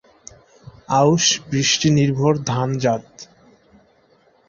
আউশ 0.93 1.25
বৃষ্টি 1.49 1.87
নির্ভর 1.97 2.33
ধান 2.47 2.69
জাত। 2.77 3.07